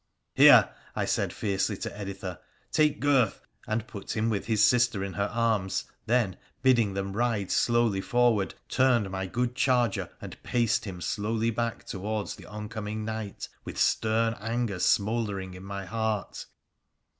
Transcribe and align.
'Here!' 0.33 0.71
I 0.95 1.05
said 1.05 1.31
fiercely 1.31 1.77
to 1.77 1.95
Editha,' 1.95 2.39
take 2.81 2.99
Gurth,' 2.99 3.39
and 3.67 3.85
put 3.85 4.17
him 4.17 4.31
with 4.31 4.47
big 4.47 4.57
sister 4.57 5.03
in 5.03 5.13
her 5.13 5.29
arms, 5.31 5.83
then, 6.07 6.37
bidding 6.63 6.95
them 6.95 7.13
ride 7.15 7.51
slowly 7.51 8.01
forward, 8.01 8.55
turned 8.67 9.11
my 9.11 9.27
good 9.27 9.53
charger 9.53 10.09
and 10.19 10.41
paced 10.41 10.85
him 10.85 11.01
slowly 11.01 11.51
back 11.51 11.83
towards 11.85 12.33
the 12.33 12.47
oncoming 12.47 13.05
knight, 13.05 13.47
with 13.63 13.77
stern 13.77 14.33
anger 14.41 14.79
smouldering 14.79 15.53
in 15.53 15.61
my 15.63 15.85
heart. 15.85 16.47